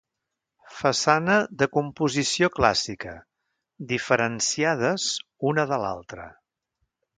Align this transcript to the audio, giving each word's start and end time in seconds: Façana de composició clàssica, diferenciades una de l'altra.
Façana 0.77 1.35
de 1.63 1.67
composició 1.75 2.49
clàssica, 2.55 3.13
diferenciades 3.93 5.07
una 5.53 5.69
de 5.75 5.83
l'altra. 5.87 6.29